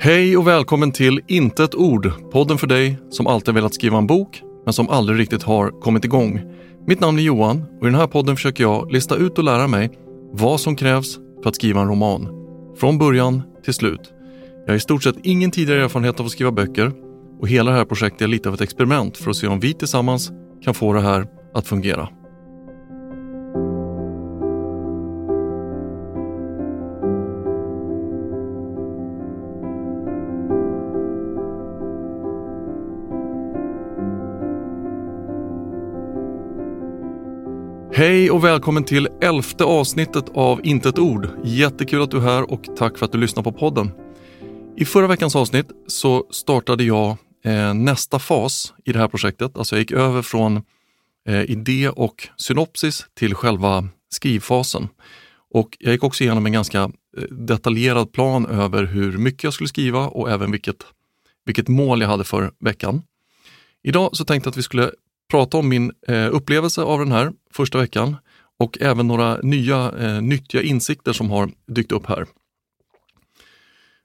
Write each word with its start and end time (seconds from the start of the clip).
Hej 0.00 0.36
och 0.36 0.46
välkommen 0.46 0.92
till 0.92 1.20
Inte 1.26 1.64
ett 1.64 1.74
ord, 1.74 2.10
podden 2.32 2.58
för 2.58 2.66
dig 2.66 2.98
som 3.10 3.26
alltid 3.26 3.54
velat 3.54 3.74
skriva 3.74 3.98
en 3.98 4.06
bok 4.06 4.42
men 4.64 4.72
som 4.72 4.88
aldrig 4.88 5.18
riktigt 5.18 5.42
har 5.42 5.80
kommit 5.80 6.04
igång. 6.04 6.40
Mitt 6.86 7.00
namn 7.00 7.18
är 7.18 7.22
Johan 7.22 7.64
och 7.80 7.82
i 7.82 7.90
den 7.90 7.94
här 7.94 8.06
podden 8.06 8.36
försöker 8.36 8.64
jag 8.64 8.92
lista 8.92 9.16
ut 9.16 9.38
och 9.38 9.44
lära 9.44 9.68
mig 9.68 9.90
vad 10.32 10.60
som 10.60 10.76
krävs 10.76 11.18
för 11.42 11.48
att 11.48 11.54
skriva 11.54 11.80
en 11.80 11.88
roman. 11.88 12.28
Från 12.76 12.98
början 12.98 13.42
till 13.64 13.74
slut. 13.74 14.12
Jag 14.66 14.72
har 14.72 14.76
i 14.76 14.80
stort 14.80 15.02
sett 15.02 15.16
ingen 15.22 15.50
tidigare 15.50 15.84
erfarenhet 15.84 16.20
av 16.20 16.26
att 16.26 16.32
skriva 16.32 16.52
böcker 16.52 16.92
och 17.40 17.48
hela 17.48 17.70
det 17.70 17.76
här 17.76 17.84
projektet 17.84 18.22
är 18.22 18.26
lite 18.26 18.48
av 18.48 18.54
ett 18.54 18.60
experiment 18.60 19.16
för 19.16 19.30
att 19.30 19.36
se 19.36 19.46
om 19.46 19.60
vi 19.60 19.74
tillsammans 19.74 20.30
kan 20.64 20.74
få 20.74 20.92
det 20.92 21.00
här 21.00 21.26
att 21.54 21.66
fungera. 21.66 22.08
Hej 37.98 38.30
och 38.30 38.44
välkommen 38.44 38.84
till 38.84 39.08
elfte 39.20 39.64
avsnittet 39.64 40.24
av 40.34 40.66
Inte 40.66 40.88
ett 40.88 40.98
ord. 40.98 41.28
Jättekul 41.44 42.02
att 42.02 42.10
du 42.10 42.16
är 42.16 42.20
här 42.20 42.50
och 42.50 42.76
tack 42.76 42.98
för 42.98 43.06
att 43.06 43.12
du 43.12 43.18
lyssnar 43.18 43.42
på 43.42 43.52
podden. 43.52 43.90
I 44.76 44.84
förra 44.84 45.06
veckans 45.06 45.36
avsnitt 45.36 45.66
så 45.86 46.26
startade 46.30 46.84
jag 46.84 47.16
eh, 47.44 47.74
nästa 47.74 48.18
fas 48.18 48.74
i 48.84 48.92
det 48.92 48.98
här 48.98 49.08
projektet. 49.08 49.56
Alltså 49.56 49.76
jag 49.76 49.80
gick 49.80 49.92
över 49.92 50.22
från 50.22 50.62
eh, 51.28 51.50
idé 51.50 51.88
och 51.88 52.28
synopsis 52.36 53.06
till 53.14 53.34
själva 53.34 53.88
skrivfasen. 54.10 54.88
Och 55.50 55.76
jag 55.80 55.92
gick 55.92 56.04
också 56.04 56.24
igenom 56.24 56.46
en 56.46 56.52
ganska 56.52 56.82
eh, 56.82 57.22
detaljerad 57.30 58.12
plan 58.12 58.46
över 58.46 58.84
hur 58.84 59.18
mycket 59.18 59.44
jag 59.44 59.54
skulle 59.54 59.68
skriva 59.68 60.08
och 60.08 60.30
även 60.30 60.50
vilket, 60.50 60.86
vilket 61.44 61.68
mål 61.68 62.00
jag 62.00 62.08
hade 62.08 62.24
för 62.24 62.52
veckan. 62.60 63.02
Idag 63.82 64.16
så 64.16 64.24
tänkte 64.24 64.48
jag 64.48 64.52
att 64.52 64.58
vi 64.58 64.62
skulle 64.62 64.90
prata 65.30 65.58
om 65.58 65.68
min 65.68 65.92
eh, 66.08 66.34
upplevelse 66.34 66.82
av 66.82 66.98
den 66.98 67.12
här 67.12 67.32
första 67.52 67.78
veckan 67.78 68.16
och 68.58 68.78
även 68.80 69.08
några 69.08 69.38
nya 69.42 69.92
eh, 69.98 70.22
nyttiga 70.22 70.62
insikter 70.62 71.12
som 71.12 71.30
har 71.30 71.50
dykt 71.66 71.92
upp 71.92 72.06
här. 72.06 72.26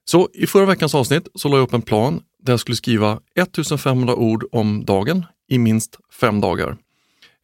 Så 0.06 0.30
i 0.34 0.48
förra 0.48 0.66
veckans 0.66 0.96
avsnitt 0.96 1.28
så 1.36 1.50
la 1.50 1.58
jag 1.58 1.64
upp 1.64 1.74
en 1.74 1.82
plan 1.82 2.22
där 2.40 2.54
jag 2.54 2.60
skulle 2.60 2.76
skriva 2.76 3.20
1500 3.36 4.16
ord 4.16 4.46
om 4.52 4.86
dagen 4.86 5.26
i 5.50 5.58
minst 5.58 6.00
fem 6.20 6.42
dagar. 6.42 6.78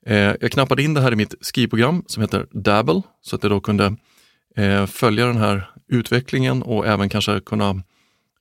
Eh, 0.05 0.35
jag 0.41 0.51
knappade 0.51 0.83
in 0.83 0.93
det 0.93 1.01
här 1.01 1.11
i 1.11 1.15
mitt 1.15 1.35
skrivprogram 1.41 2.03
som 2.07 2.21
heter 2.21 2.47
Dabble 2.51 3.01
så 3.21 3.35
att 3.35 3.43
jag 3.43 3.51
då 3.51 3.59
kunde 3.59 3.95
eh, 4.55 4.85
följa 4.85 5.25
den 5.25 5.37
här 5.37 5.71
utvecklingen 5.87 6.63
och 6.63 6.87
även 6.87 7.09
kanske 7.09 7.39
kunna 7.39 7.69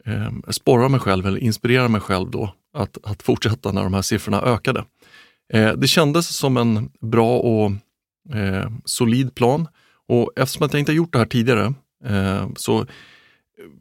eh, 0.04 0.30
sporra 0.48 0.88
mig 0.88 1.00
själv 1.00 1.26
eller 1.26 1.38
inspirera 1.38 1.88
mig 1.88 2.00
själv 2.00 2.30
då 2.30 2.54
att, 2.74 2.98
att 3.02 3.22
fortsätta 3.22 3.72
när 3.72 3.82
de 3.82 3.94
här 3.94 4.02
siffrorna 4.02 4.42
ökade. 4.42 4.84
Eh, 5.52 5.72
det 5.72 5.88
kändes 5.88 6.36
som 6.36 6.56
en 6.56 6.90
bra 7.00 7.38
och 7.38 7.70
eh, 8.34 8.70
solid 8.84 9.34
plan 9.34 9.68
och 10.08 10.32
eftersom 10.36 10.68
jag 10.72 10.80
inte 10.80 10.92
gjort 10.92 11.12
det 11.12 11.18
här 11.18 11.26
tidigare 11.26 11.74
eh, 12.04 12.48
så 12.56 12.86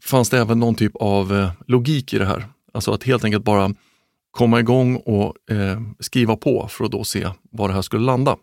fanns 0.03 0.29
det 0.29 0.39
även 0.39 0.59
någon 0.59 0.75
typ 0.75 0.95
av 0.95 1.33
eh, 1.33 1.51
logik 1.67 2.13
i 2.13 2.17
det 2.17 2.25
här. 2.25 2.45
Alltså 2.73 2.91
att 2.91 3.03
helt 3.03 3.23
enkelt 3.23 3.43
bara 3.43 3.73
komma 4.31 4.59
igång 4.59 4.95
och 4.95 5.51
eh, 5.51 5.81
skriva 5.99 6.35
på 6.35 6.67
för 6.67 6.85
att 6.85 6.91
då 6.91 7.03
se 7.03 7.29
var 7.51 7.67
det 7.67 7.73
här 7.73 7.81
skulle 7.81 8.05
landa. 8.05 8.37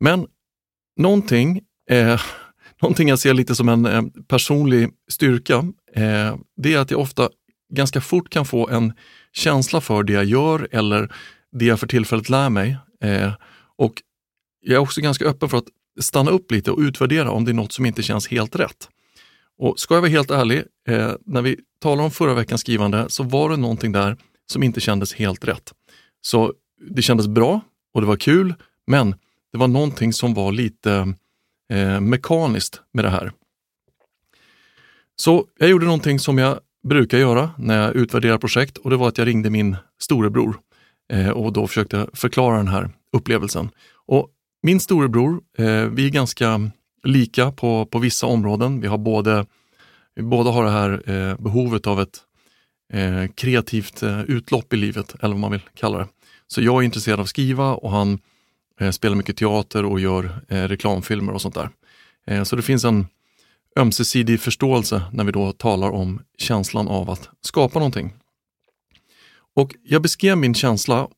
Men 0.00 0.26
någonting, 0.96 1.60
eh, 1.90 2.20
någonting 2.82 3.08
jag 3.08 3.18
ser 3.18 3.34
lite 3.34 3.54
som 3.54 3.68
en 3.68 3.86
eh, 3.86 4.02
personlig 4.28 4.90
styrka, 5.10 5.56
eh, 5.94 6.36
det 6.56 6.74
är 6.74 6.78
att 6.78 6.90
jag 6.90 7.00
ofta 7.00 7.28
ganska 7.74 8.00
fort 8.00 8.30
kan 8.30 8.46
få 8.46 8.68
en 8.68 8.92
känsla 9.36 9.80
för 9.80 10.02
det 10.02 10.12
jag 10.12 10.24
gör 10.24 10.68
eller 10.72 11.14
det 11.52 11.64
jag 11.64 11.80
för 11.80 11.86
tillfället 11.86 12.28
lär 12.28 12.50
mig. 12.50 12.76
Eh, 13.02 13.32
och 13.76 14.02
jag 14.60 14.74
är 14.74 14.78
också 14.78 15.00
ganska 15.00 15.24
öppen 15.24 15.48
för 15.48 15.58
att 15.58 15.68
stanna 16.00 16.30
upp 16.30 16.50
lite 16.50 16.70
och 16.70 16.78
utvärdera 16.78 17.30
om 17.30 17.44
det 17.44 17.50
är 17.50 17.54
något 17.54 17.72
som 17.72 17.86
inte 17.86 18.02
känns 18.02 18.28
helt 18.28 18.56
rätt. 18.56 18.88
Och 19.58 19.80
ska 19.80 19.94
jag 19.94 20.00
vara 20.00 20.10
helt 20.10 20.30
ärlig, 20.30 20.62
eh, 20.88 21.12
när 21.26 21.42
vi 21.42 21.58
talade 21.80 22.02
om 22.02 22.10
förra 22.10 22.34
veckans 22.34 22.60
skrivande 22.60 23.04
så 23.08 23.22
var 23.22 23.50
det 23.50 23.56
någonting 23.56 23.92
där 23.92 24.16
som 24.46 24.62
inte 24.62 24.80
kändes 24.80 25.14
helt 25.14 25.44
rätt. 25.44 25.72
Så 26.20 26.52
det 26.90 27.02
kändes 27.02 27.26
bra 27.26 27.60
och 27.94 28.00
det 28.00 28.06
var 28.06 28.16
kul, 28.16 28.54
men 28.86 29.14
det 29.52 29.58
var 29.58 29.68
någonting 29.68 30.12
som 30.12 30.34
var 30.34 30.52
lite 30.52 31.14
eh, 31.72 32.00
mekaniskt 32.00 32.80
med 32.92 33.04
det 33.04 33.10
här. 33.10 33.32
Så 35.16 35.46
jag 35.58 35.68
gjorde 35.68 35.84
någonting 35.84 36.18
som 36.18 36.38
jag 36.38 36.60
brukar 36.88 37.18
göra 37.18 37.50
när 37.58 37.82
jag 37.82 37.96
utvärderar 37.96 38.38
projekt 38.38 38.76
och 38.76 38.90
det 38.90 38.96
var 38.96 39.08
att 39.08 39.18
jag 39.18 39.26
ringde 39.26 39.50
min 39.50 39.76
storebror 39.98 40.60
eh, 41.12 41.30
och 41.30 41.52
då 41.52 41.66
försökte 41.66 42.06
förklara 42.12 42.56
den 42.56 42.68
här 42.68 42.90
upplevelsen. 43.12 43.70
Och 44.06 44.28
min 44.62 44.80
storebror, 44.80 45.40
eh, 45.58 45.84
vi 45.84 46.06
är 46.06 46.10
ganska 46.10 46.70
lika 47.04 47.52
på, 47.52 47.86
på 47.86 47.98
vissa 47.98 48.26
områden. 48.26 48.80
Vi 48.80 48.86
har 48.86 48.98
både, 48.98 49.46
vi 50.14 50.22
båda 50.22 50.50
har 50.50 50.64
det 50.64 50.70
här 50.70 51.10
eh, 51.10 51.36
behovet 51.36 51.86
av 51.86 52.00
ett 52.00 52.20
eh, 52.92 53.26
kreativt 53.34 54.02
eh, 54.02 54.20
utlopp 54.20 54.72
i 54.72 54.76
livet, 54.76 55.14
eller 55.20 55.34
vad 55.34 55.40
man 55.40 55.52
vill 55.52 55.68
kalla 55.74 55.98
det. 55.98 56.08
Så 56.46 56.62
jag 56.62 56.82
är 56.82 56.84
intresserad 56.84 57.20
av 57.20 57.22
att 57.22 57.28
skriva 57.28 57.74
och 57.74 57.90
han 57.90 58.18
eh, 58.80 58.90
spelar 58.90 59.16
mycket 59.16 59.36
teater 59.36 59.84
och 59.84 60.00
gör 60.00 60.30
eh, 60.48 60.62
reklamfilmer 60.62 61.32
och 61.32 61.42
sånt 61.42 61.54
där. 61.54 61.68
Eh, 62.26 62.42
så 62.42 62.56
det 62.56 62.62
finns 62.62 62.84
en 62.84 63.06
ömsesidig 63.76 64.40
förståelse 64.40 65.02
när 65.12 65.24
vi 65.24 65.32
då 65.32 65.52
talar 65.52 65.90
om 65.90 66.22
känslan 66.38 66.88
av 66.88 67.10
att 67.10 67.28
skapa 67.40 67.78
någonting. 67.78 68.14
Och 69.56 69.74
jag 69.82 70.02
beskrev 70.02 70.38
min 70.38 70.54
känsla 70.54 71.08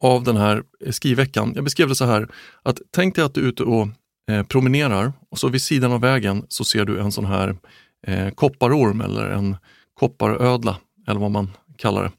av 0.00 0.24
den 0.24 0.36
här 0.36 0.62
skrivveckan. 0.90 1.52
Jag 1.54 1.64
beskrev 1.64 1.88
det 1.88 1.94
så 1.94 2.04
här 2.04 2.28
att 2.62 2.78
tänk 2.90 3.14
dig 3.14 3.24
att 3.24 3.34
du 3.34 3.40
är 3.40 3.48
ute 3.48 3.62
och 3.62 3.88
eh, 4.30 4.42
promenerar 4.46 5.12
och 5.30 5.38
så 5.38 5.48
vid 5.48 5.62
sidan 5.62 5.92
av 5.92 6.00
vägen 6.00 6.46
så 6.48 6.64
ser 6.64 6.84
du 6.84 7.00
en 7.00 7.12
sån 7.12 7.24
här 7.24 7.56
eh, 8.06 8.30
kopparorm 8.30 9.00
eller 9.00 9.30
en 9.30 9.56
kopparödla 9.94 10.76
eller 11.08 11.20
vad 11.20 11.30
man 11.30 11.50
kallar 11.76 12.02
det. 12.02 12.12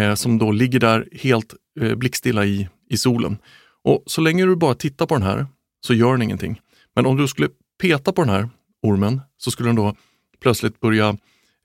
Eh, 0.00 0.14
som 0.14 0.38
då 0.38 0.50
ligger 0.50 0.80
där 0.80 1.08
helt 1.12 1.54
eh, 1.80 1.94
blickstilla 1.94 2.44
i, 2.44 2.68
i 2.90 2.96
solen. 2.96 3.38
Och 3.84 4.02
så 4.06 4.20
länge 4.20 4.44
du 4.44 4.56
bara 4.56 4.74
tittar 4.74 5.06
på 5.06 5.14
den 5.14 5.22
här 5.22 5.46
så 5.86 5.94
gör 5.94 6.12
den 6.12 6.22
ingenting. 6.22 6.60
Men 6.94 7.06
om 7.06 7.16
du 7.16 7.28
skulle 7.28 7.48
peta 7.80 8.12
på 8.12 8.24
den 8.24 8.34
här 8.34 8.48
ormen 8.82 9.20
så 9.36 9.50
skulle 9.50 9.68
den 9.68 9.76
då 9.76 9.94
plötsligt 10.40 10.80
börja 10.80 11.16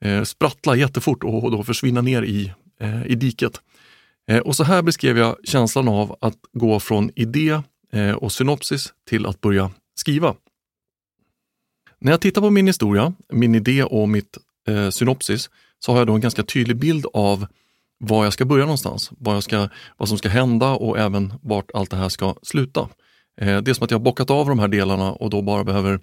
eh, 0.02 0.24
sprattla 0.24 0.76
jättefort 0.76 1.24
och, 1.24 1.44
och 1.44 1.52
då 1.52 1.64
försvinna 1.64 2.02
ner 2.02 2.22
i, 2.22 2.54
eh, 2.80 3.06
i 3.06 3.16
diket. 3.16 3.62
Eh, 4.28 4.40
och 4.40 4.56
så 4.56 4.64
här 4.64 4.82
beskrev 4.82 5.18
jag 5.18 5.36
känslan 5.44 5.88
av 5.88 6.16
att 6.22 6.38
gå 6.54 6.80
från 6.80 7.12
idé 7.16 7.62
eh, 7.94 8.12
och 8.12 8.32
synopsis 8.32 8.94
till 9.10 9.26
att 9.26 9.42
börja 9.42 9.72
skriva. 9.96 10.36
När 12.00 12.12
jag 12.12 12.22
tittar 12.22 12.42
på 12.42 12.50
min 12.50 12.68
historia, 12.68 13.14
min 13.34 13.56
idé 13.56 13.84
och 13.84 14.10
mitt 14.10 14.38
eh, 14.68 14.90
synopsis 14.90 15.50
så 15.80 15.92
har 15.92 16.00
jag 16.00 16.08
då 16.08 16.14
en 16.14 16.22
ganska 16.22 16.44
tydlig 16.44 16.78
bild 16.78 17.06
av 17.14 17.48
var 17.98 18.24
jag 18.24 18.34
ska 18.34 18.46
börja 18.46 18.66
någonstans, 18.66 19.12
vad, 19.18 19.36
jag 19.36 19.44
ska, 19.44 19.70
vad 19.98 20.10
som 20.10 20.18
ska 20.18 20.30
hända 20.30 20.70
och 20.70 21.00
även 21.00 21.34
vart 21.42 21.72
allt 21.74 21.90
det 21.90 21.98
här 21.98 22.10
ska 22.10 22.36
sluta. 22.42 22.90
Eh, 23.42 23.62
det 23.62 23.72
är 23.72 23.74
som 23.74 23.84
att 23.84 23.92
jag 23.92 24.00
har 24.00 24.04
bockat 24.04 24.30
av 24.30 24.48
de 24.48 24.60
här 24.60 24.68
delarna 24.68 25.12
och 25.12 25.30
då 25.30 25.42
bara 25.42 25.64
behöver 25.64 26.00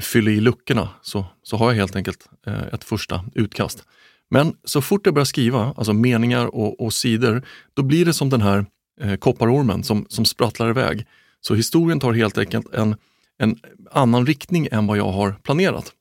fylla 0.00 0.30
i 0.30 0.40
luckorna 0.40 0.88
så, 1.02 1.24
så 1.42 1.56
har 1.56 1.70
jag 1.70 1.76
helt 1.76 1.96
enkelt 1.96 2.28
eh, 2.46 2.66
ett 2.72 2.84
första 2.84 3.24
utkast. 3.34 3.84
Men 4.30 4.56
så 4.64 4.82
fort 4.82 5.06
jag 5.06 5.14
börjar 5.14 5.24
skriva, 5.24 5.74
alltså 5.76 5.92
meningar 5.92 6.46
och, 6.46 6.80
och 6.80 6.92
sidor, 6.92 7.42
då 7.74 7.82
blir 7.82 8.04
det 8.04 8.12
som 8.12 8.30
den 8.30 8.42
här 8.42 8.66
eh, 9.00 9.16
kopparormen 9.16 9.84
som, 9.84 10.06
som 10.08 10.24
sprattlar 10.24 10.70
iväg. 10.70 11.06
Så 11.40 11.54
historien 11.54 12.00
tar 12.00 12.12
helt 12.12 12.38
enkelt 12.38 12.74
en, 12.74 12.96
en 13.38 13.58
annan 13.90 14.26
riktning 14.26 14.68
än 14.70 14.86
vad 14.86 14.98
jag 14.98 15.12
har 15.12 15.32
planerat. 15.32 15.92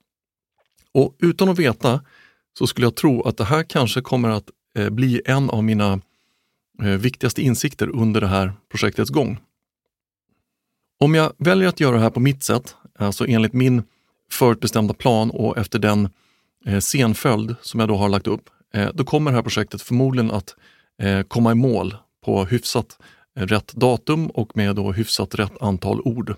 Och 0.92 1.16
utan 1.20 1.50
att 1.50 1.60
veta 1.60 2.02
så 2.58 2.68
skulle 2.68 2.86
jag 2.86 2.96
tro 2.96 3.22
att 3.22 3.38
det 3.38 3.44
här 3.44 3.64
kanske 3.64 4.02
kommer 4.02 4.30
att 4.30 4.50
eh, 4.78 4.90
bli 4.90 5.22
en 5.26 5.50
av 5.50 5.64
mina 5.64 6.02
eh, 6.84 6.88
viktigaste 6.88 7.42
insikter 7.42 7.90
under 7.90 8.22
det 8.22 8.28
här 8.28 8.54
projektets 8.70 9.10
gång. 9.10 9.40
Om 11.00 11.16
jag 11.16 11.34
väljer 11.38 11.70
att 11.70 11.80
göra 11.80 11.96
det 11.96 12.02
här 12.02 12.10
på 12.10 12.20
mitt 12.20 12.44
sätt, 12.44 12.76
alltså 13.00 13.28
enligt 13.28 13.54
min 13.54 13.84
förutbestämda 14.32 14.94
plan 14.94 15.32
och 15.32 15.58
efter 15.58 15.80
den 15.80 16.10
eh, 16.66 16.80
scenföljd 16.80 17.56
som 17.62 17.80
jag 17.80 17.90
då 17.90 17.96
har 17.96 18.10
lagt 18.10 18.28
upp, 18.28 18.50
eh, 18.74 18.90
då 18.94 19.04
kommer 19.04 19.32
det 19.32 19.36
här 19.36 19.44
projektet 19.44 19.82
förmodligen 19.82 20.32
att 20.32 20.56
eh, 21.02 21.22
komma 21.22 21.52
i 21.52 21.56
mål 21.56 21.96
på 22.26 22.46
hyfsat 22.46 23.00
eh, 23.38 23.48
rätt 23.48 23.74
datum 23.74 24.28
och 24.28 24.58
med 24.58 24.76
då 24.76 24.92
hyfsat 24.92 25.36
rätt 25.36 25.62
antal 25.62 26.02
ord. 26.02 26.36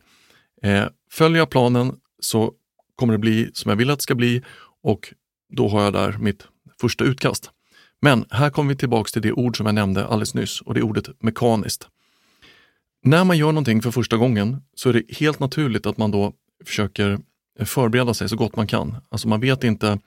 Eh, 0.63 0.85
följer 1.11 1.37
jag 1.37 1.49
planen 1.49 1.95
så 2.19 2.53
kommer 2.95 3.13
det 3.13 3.19
bli 3.19 3.49
som 3.53 3.69
jag 3.69 3.75
vill 3.75 3.89
att 3.89 3.99
det 3.99 4.03
ska 4.03 4.15
bli 4.15 4.43
och 4.83 5.13
då 5.49 5.67
har 5.67 5.83
jag 5.83 5.93
där 5.93 6.17
mitt 6.17 6.47
första 6.81 7.03
utkast. 7.03 7.51
Men 8.01 8.25
här 8.29 8.49
kommer 8.49 8.69
vi 8.69 8.75
tillbaks 8.75 9.11
till 9.11 9.21
det 9.21 9.31
ord 9.31 9.57
som 9.57 9.65
jag 9.65 9.75
nämnde 9.75 10.05
alldeles 10.05 10.33
nyss 10.33 10.61
och 10.61 10.73
det 10.73 10.79
är 10.79 10.85
ordet 10.85 11.23
mekaniskt. 11.23 11.87
När 13.03 13.23
man 13.23 13.37
gör 13.37 13.47
någonting 13.47 13.81
för 13.81 13.91
första 13.91 14.17
gången 14.17 14.61
så 14.75 14.89
är 14.89 14.93
det 14.93 15.03
helt 15.15 15.39
naturligt 15.39 15.85
att 15.85 15.97
man 15.97 16.11
då 16.11 16.33
försöker 16.65 17.19
förbereda 17.65 18.13
sig 18.13 18.29
så 18.29 18.35
gott 18.35 18.55
man 18.55 18.67
kan. 18.67 18.95
Alltså 19.09 19.27
man 19.27 19.39
vet 19.39 19.63
inte 19.63 19.99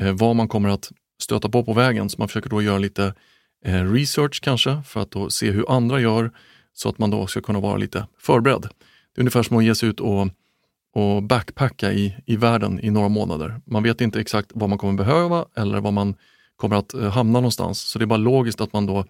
eh, 0.00 0.12
vad 0.12 0.36
man 0.36 0.48
kommer 0.48 0.68
att 0.68 0.92
stöta 1.22 1.48
på 1.48 1.64
på 1.64 1.72
vägen. 1.72 2.08
Så 2.08 2.18
man 2.18 2.28
försöker 2.28 2.50
då 2.50 2.62
göra 2.62 2.78
lite 2.78 3.14
eh, 3.64 3.92
research 3.92 4.40
kanske 4.42 4.82
för 4.86 5.00
att 5.00 5.10
då 5.10 5.30
se 5.30 5.50
hur 5.50 5.70
andra 5.70 6.00
gör 6.00 6.30
så 6.72 6.88
att 6.88 6.98
man 6.98 7.10
då 7.10 7.26
ska 7.26 7.40
kunna 7.40 7.60
vara 7.60 7.76
lite 7.76 8.06
förberedd. 8.18 8.62
Det 8.62 9.18
är 9.18 9.20
ungefär 9.20 9.42
som 9.42 9.56
att 9.56 9.64
ge 9.64 9.74
sig 9.74 9.88
ut 9.88 10.00
och, 10.00 10.28
och 10.94 11.22
backpacka 11.22 11.92
i, 11.92 12.16
i 12.26 12.36
världen 12.36 12.80
i 12.80 12.90
några 12.90 13.08
månader. 13.08 13.60
Man 13.66 13.82
vet 13.82 14.00
inte 14.00 14.20
exakt 14.20 14.50
vad 14.54 14.68
man 14.68 14.78
kommer 14.78 14.94
behöva 14.94 15.44
eller 15.56 15.80
vad 15.80 15.92
man 15.92 16.14
kommer 16.56 16.76
att 16.76 16.94
eh, 16.94 17.10
hamna 17.10 17.38
någonstans. 17.38 17.80
Så 17.80 17.98
det 17.98 18.04
är 18.04 18.06
bara 18.06 18.16
logiskt 18.16 18.60
att 18.60 18.72
man 18.72 18.86
då 18.86 19.04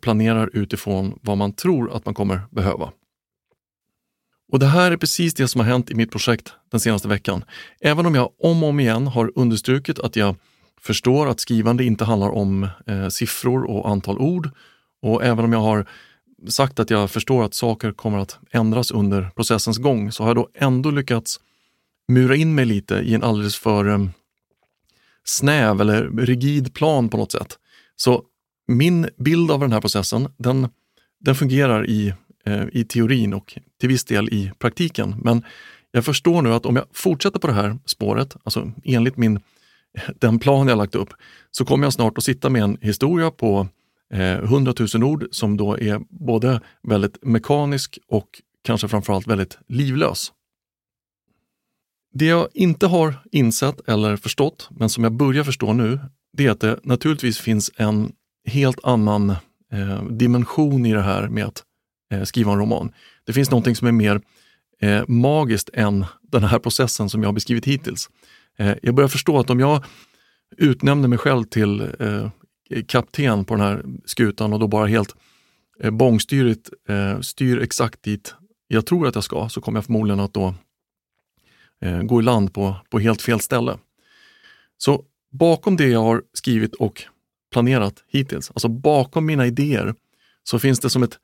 planerar 0.00 0.50
utifrån 0.52 1.18
vad 1.22 1.38
man 1.38 1.52
tror 1.52 1.96
att 1.96 2.04
man 2.04 2.14
kommer 2.14 2.40
behöva. 2.50 2.92
Och 4.52 4.58
Det 4.58 4.66
här 4.66 4.90
är 4.90 4.96
precis 4.96 5.34
det 5.34 5.48
som 5.48 5.60
har 5.60 5.68
hänt 5.68 5.90
i 5.90 5.94
mitt 5.94 6.10
projekt 6.10 6.52
den 6.70 6.80
senaste 6.80 7.08
veckan. 7.08 7.44
Även 7.80 8.06
om 8.06 8.14
jag 8.14 8.30
om 8.38 8.62
och 8.62 8.68
om 8.68 8.80
igen 8.80 9.06
har 9.06 9.32
understrukit 9.34 9.98
att 9.98 10.16
jag 10.16 10.36
förstår 10.80 11.26
att 11.26 11.40
skrivande 11.40 11.84
inte 11.84 12.04
handlar 12.04 12.30
om 12.30 12.68
eh, 12.86 13.08
siffror 13.08 13.64
och 13.64 13.88
antal 13.88 14.18
ord 14.18 14.50
och 15.02 15.24
även 15.24 15.44
om 15.44 15.52
jag 15.52 15.60
har 15.60 15.86
sagt 16.48 16.80
att 16.80 16.90
jag 16.90 17.10
förstår 17.10 17.44
att 17.44 17.54
saker 17.54 17.92
kommer 17.92 18.18
att 18.18 18.38
ändras 18.50 18.90
under 18.90 19.30
processens 19.36 19.78
gång 19.78 20.12
så 20.12 20.22
har 20.22 20.28
jag 20.28 20.36
då 20.36 20.48
ändå 20.54 20.90
lyckats 20.90 21.40
mura 22.08 22.36
in 22.36 22.54
mig 22.54 22.64
lite 22.64 22.94
i 22.94 23.14
en 23.14 23.22
alldeles 23.22 23.56
för 23.56 23.88
eh, 23.88 24.06
snäv 25.24 25.80
eller 25.80 26.02
rigid 26.02 26.74
plan 26.74 27.08
på 27.08 27.16
något 27.16 27.32
sätt. 27.32 27.58
Så 27.96 28.22
min 28.66 29.08
bild 29.18 29.50
av 29.50 29.60
den 29.60 29.72
här 29.72 29.80
processen, 29.80 30.28
den, 30.36 30.68
den 31.20 31.34
fungerar 31.34 31.90
i, 31.90 32.14
Eh, 32.44 32.64
i 32.72 32.84
teorin 32.84 33.34
och 33.34 33.58
till 33.80 33.88
viss 33.88 34.04
del 34.04 34.28
i 34.28 34.52
praktiken. 34.58 35.14
Men 35.18 35.44
jag 35.90 36.04
förstår 36.04 36.42
nu 36.42 36.52
att 36.52 36.66
om 36.66 36.76
jag 36.76 36.84
fortsätter 36.92 37.38
på 37.38 37.46
det 37.46 37.52
här 37.52 37.78
spåret, 37.86 38.36
alltså 38.44 38.72
enligt 38.84 39.16
min, 39.16 39.40
den 40.20 40.38
plan 40.38 40.68
jag 40.68 40.78
lagt 40.78 40.94
upp, 40.94 41.08
så 41.50 41.64
kommer 41.64 41.86
jag 41.86 41.92
snart 41.92 42.18
att 42.18 42.24
sitta 42.24 42.50
med 42.50 42.62
en 42.62 42.78
historia 42.80 43.30
på 43.30 43.68
eh, 44.14 44.38
100 44.38 44.74
000 44.94 45.04
ord 45.04 45.24
som 45.30 45.56
då 45.56 45.78
är 45.78 46.00
både 46.08 46.60
väldigt 46.82 47.24
mekanisk 47.24 47.98
och 48.08 48.42
kanske 48.64 48.88
framförallt 48.88 49.26
väldigt 49.26 49.58
livlös. 49.68 50.32
Det 52.14 52.26
jag 52.26 52.48
inte 52.54 52.86
har 52.86 53.14
insett 53.32 53.88
eller 53.88 54.16
förstått, 54.16 54.68
men 54.70 54.88
som 54.88 55.04
jag 55.04 55.12
börjar 55.12 55.44
förstå 55.44 55.72
nu, 55.72 56.00
det 56.32 56.46
är 56.46 56.50
att 56.50 56.60
det 56.60 56.80
naturligtvis 56.82 57.38
finns 57.38 57.70
en 57.76 58.12
helt 58.46 58.78
annan 58.82 59.30
eh, 59.72 60.04
dimension 60.04 60.86
i 60.86 60.92
det 60.92 61.02
här 61.02 61.28
med 61.28 61.44
att 61.44 61.64
eh, 62.12 62.22
skriva 62.22 62.52
en 62.52 62.58
roman. 62.58 62.92
Det 63.24 63.32
finns 63.32 63.50
någonting 63.50 63.76
som 63.76 63.88
är 63.88 63.92
mer 63.92 64.20
eh, 64.80 65.04
magiskt 65.08 65.70
än 65.72 66.04
den 66.22 66.44
här 66.44 66.58
processen 66.58 67.10
som 67.10 67.22
jag 67.22 67.28
har 67.28 67.34
beskrivit 67.34 67.64
hittills. 67.64 68.10
Eh, 68.58 68.74
jag 68.82 68.94
börjar 68.94 69.08
förstå 69.08 69.38
att 69.38 69.50
om 69.50 69.60
jag 69.60 69.84
utnämner 70.56 71.08
mig 71.08 71.18
själv 71.18 71.44
till 71.44 71.80
eh, 71.80 72.28
kapten 72.86 73.44
på 73.44 73.54
den 73.54 73.64
här 73.64 73.84
skutan 74.04 74.52
och 74.52 74.60
då 74.60 74.68
bara 74.68 74.86
helt 74.86 75.14
eh, 75.80 75.90
bångstyrigt 75.90 76.70
eh, 76.88 77.20
styr 77.20 77.62
exakt 77.62 78.02
dit 78.02 78.34
jag 78.72 78.86
tror 78.86 79.06
att 79.06 79.14
jag 79.14 79.24
ska, 79.24 79.48
så 79.48 79.60
kommer 79.60 79.76
jag 79.76 79.84
förmodligen 79.84 80.20
att 80.20 80.34
då 80.34 80.54
eh, 81.80 82.02
gå 82.02 82.20
i 82.20 82.22
land 82.22 82.54
på, 82.54 82.76
på 82.90 82.98
helt 82.98 83.22
fel 83.22 83.40
ställe. 83.40 83.78
Så 84.78 85.04
bakom 85.30 85.76
det 85.76 85.88
jag 85.88 86.02
har 86.02 86.22
skrivit 86.32 86.74
och 86.74 87.02
planerat 87.52 88.04
hittills, 88.08 88.50
alltså 88.50 88.68
bakom 88.68 89.26
mina 89.26 89.46
idéer, 89.46 89.94
så 90.44 90.58
finns 90.58 90.80
det 90.80 90.90
som 90.90 91.02
ett, 91.02 91.18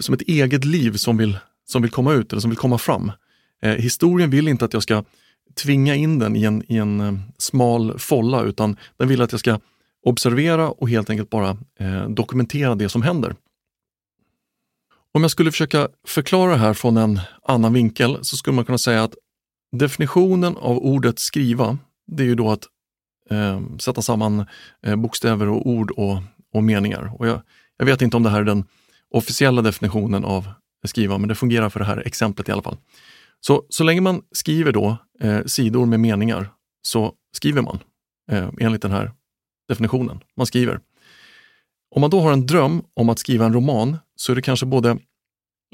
som 0.00 0.14
ett 0.14 0.22
eget 0.22 0.64
liv 0.64 0.92
som 0.92 1.16
vill, 1.16 1.38
som 1.66 1.82
vill 1.82 1.90
komma 1.90 2.12
ut 2.12 2.32
eller 2.32 2.40
som 2.40 2.50
vill 2.50 2.58
komma 2.58 2.78
fram. 2.78 3.12
Eh, 3.62 3.74
historien 3.74 4.30
vill 4.30 4.48
inte 4.48 4.64
att 4.64 4.72
jag 4.72 4.82
ska 4.82 5.04
tvinga 5.62 5.94
in 5.94 6.18
den 6.18 6.36
i 6.36 6.42
en, 6.44 6.72
i 6.72 6.76
en 6.76 7.00
eh, 7.00 7.14
smal 7.38 7.98
folla 7.98 8.42
utan 8.42 8.76
den 8.96 9.08
vill 9.08 9.22
att 9.22 9.32
jag 9.32 9.40
ska 9.40 9.60
observera 10.02 10.70
och 10.70 10.90
helt 10.90 11.10
enkelt 11.10 11.30
bara 11.30 11.58
eh, 11.78 12.08
dokumentera 12.08 12.74
det 12.74 12.88
som 12.88 13.02
händer. 13.02 13.34
Om 15.12 15.22
jag 15.22 15.30
skulle 15.30 15.50
försöka 15.50 15.88
förklara 16.06 16.50
det 16.50 16.56
här 16.56 16.74
från 16.74 16.96
en 16.96 17.20
annan 17.42 17.72
vinkel 17.72 18.18
så 18.22 18.36
skulle 18.36 18.56
man 18.56 18.64
kunna 18.64 18.78
säga 18.78 19.04
att 19.04 19.14
definitionen 19.72 20.56
av 20.56 20.78
ordet 20.78 21.18
skriva, 21.18 21.78
det 22.06 22.22
är 22.22 22.26
ju 22.26 22.34
då 22.34 22.50
att 22.50 22.66
eh, 23.30 23.60
sätta 23.78 24.02
samman 24.02 24.46
eh, 24.82 24.96
bokstäver 24.96 25.48
och 25.48 25.66
ord 25.66 25.90
och, 25.90 26.22
och 26.54 26.64
meningar. 26.64 27.12
Och 27.18 27.28
jag, 27.28 27.42
jag, 27.76 27.86
vet 27.86 28.02
inte 28.02 28.16
om 28.16 28.22
det 28.22 28.30
här 28.30 28.40
är 28.40 28.44
den 28.44 28.64
officiella 29.10 29.62
definitionen 29.62 30.24
av 30.24 30.48
skriva, 30.86 31.18
men 31.18 31.28
det 31.28 31.34
fungerar 31.34 31.68
för 31.68 31.80
det 31.80 31.86
här 31.86 32.06
exemplet 32.06 32.48
i 32.48 32.52
alla 32.52 32.62
fall. 32.62 32.76
Så, 33.40 33.66
så 33.68 33.84
länge 33.84 34.00
man 34.00 34.22
skriver 34.32 34.72
då 34.72 34.96
eh, 35.20 35.44
sidor 35.44 35.86
med 35.86 36.00
meningar 36.00 36.50
så 36.82 37.12
skriver 37.36 37.62
man 37.62 37.78
eh, 38.30 38.50
enligt 38.60 38.82
den 38.82 38.90
här 38.90 39.12
definitionen. 39.68 40.20
Man 40.36 40.46
skriver. 40.46 40.80
Om 41.94 42.00
man 42.00 42.10
då 42.10 42.20
har 42.20 42.32
en 42.32 42.46
dröm 42.46 42.82
om 42.94 43.08
att 43.08 43.18
skriva 43.18 43.46
en 43.46 43.52
roman 43.52 43.96
så 44.16 44.32
är 44.32 44.36
det 44.36 44.42
kanske 44.42 44.66
både 44.66 44.98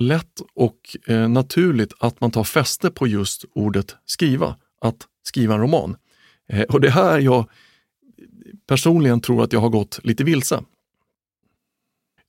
lätt 0.00 0.40
och 0.54 0.96
eh, 1.06 1.28
naturligt 1.28 1.92
att 1.98 2.20
man 2.20 2.30
tar 2.30 2.44
fäste 2.44 2.90
på 2.90 3.06
just 3.06 3.44
ordet 3.54 3.96
skriva, 4.04 4.56
att 4.80 5.06
skriva 5.22 5.54
en 5.54 5.60
roman. 5.60 5.96
Eh, 6.48 6.62
och 6.62 6.80
det 6.80 6.90
här 6.90 7.18
jag 7.18 7.50
personligen 8.68 9.20
tror 9.20 9.44
att 9.44 9.52
jag 9.52 9.60
har 9.60 9.68
gått 9.68 10.00
lite 10.02 10.24
vilse. 10.24 10.62